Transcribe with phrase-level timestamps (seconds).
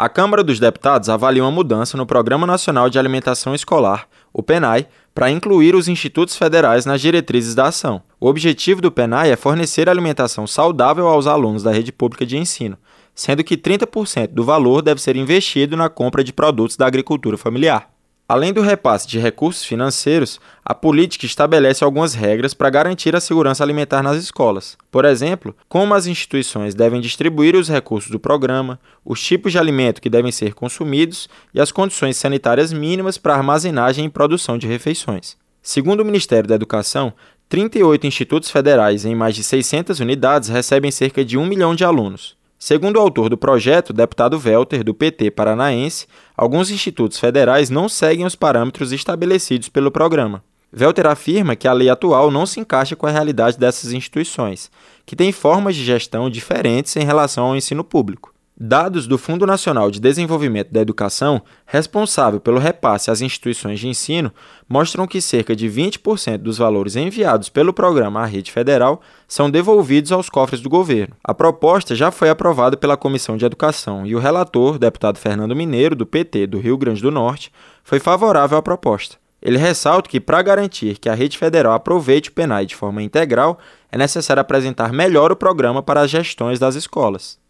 [0.00, 4.86] A Câmara dos Deputados avalia uma mudança no Programa Nacional de Alimentação Escolar, o PENAI,
[5.14, 8.00] para incluir os institutos federais nas diretrizes da ação.
[8.18, 12.78] O objetivo do PENAI é fornecer alimentação saudável aos alunos da rede pública de ensino,
[13.14, 17.90] sendo que 30% do valor deve ser investido na compra de produtos da agricultura familiar.
[18.30, 23.64] Além do repasse de recursos financeiros, a política estabelece algumas regras para garantir a segurança
[23.64, 24.78] alimentar nas escolas.
[24.88, 30.00] Por exemplo, como as instituições devem distribuir os recursos do programa, os tipos de alimento
[30.00, 35.36] que devem ser consumidos e as condições sanitárias mínimas para armazenagem e produção de refeições.
[35.60, 37.12] Segundo o Ministério da Educação,
[37.48, 42.38] 38 institutos federais em mais de 600 unidades recebem cerca de 1 milhão de alunos.
[42.62, 46.06] Segundo o autor do projeto, deputado Welter, do PT paranaense,
[46.36, 50.44] alguns institutos federais não seguem os parâmetros estabelecidos pelo programa.
[50.78, 54.70] Welter afirma que a lei atual não se encaixa com a realidade dessas instituições,
[55.06, 58.30] que têm formas de gestão diferentes em relação ao ensino público.
[58.62, 64.30] Dados do Fundo Nacional de Desenvolvimento da Educação, responsável pelo repasse às instituições de ensino,
[64.68, 70.12] mostram que cerca de 20% dos valores enviados pelo programa à rede federal são devolvidos
[70.12, 71.16] aos cofres do governo.
[71.24, 75.96] A proposta já foi aprovada pela Comissão de Educação e o relator, deputado Fernando Mineiro,
[75.96, 77.50] do PT do Rio Grande do Norte,
[77.82, 79.16] foi favorável à proposta.
[79.40, 83.58] Ele ressalta que, para garantir que a rede federal aproveite o PENAI de forma integral,
[83.90, 87.40] é necessário apresentar melhor o programa para as gestões das escolas.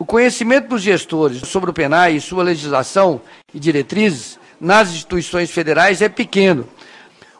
[0.00, 3.20] O conhecimento dos gestores sobre o PENAI e sua legislação
[3.52, 6.66] e diretrizes nas instituições federais é pequeno.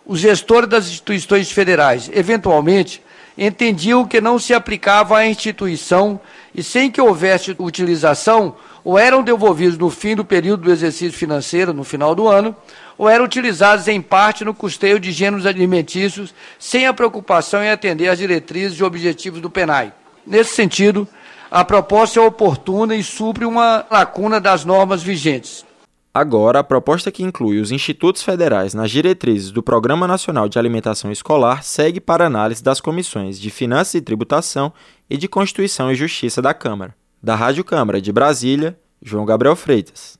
[0.05, 3.03] Os gestores das instituições federais, eventualmente,
[3.39, 6.21] entendiam que não se aplicava à instituição
[6.55, 11.73] e, sem que houvesse utilização, ou eram devolvidos no fim do período do exercício financeiro,
[11.73, 12.55] no final do ano,
[12.99, 18.09] ou eram utilizados em parte no custeio de gêneros alimentícios, sem a preocupação em atender
[18.09, 19.95] às diretrizes e objetivos do PENAI.
[20.27, 21.09] Nesse sentido,
[21.51, 25.65] a proposta é oportuna e supre uma lacuna das normas vigentes.
[26.13, 31.11] Agora, a proposta que inclui os institutos federais nas diretrizes do Programa Nacional de Alimentação
[31.13, 34.73] Escolar segue para análise das comissões de Finanças e Tributação
[35.09, 36.95] e de Constituição e Justiça da Câmara.
[37.23, 40.19] Da Rádio Câmara de Brasília, João Gabriel Freitas.